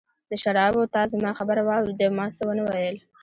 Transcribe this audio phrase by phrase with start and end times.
[0.29, 2.97] د شرابو، تا زما خبره واورېده، ما څه ونه ویل.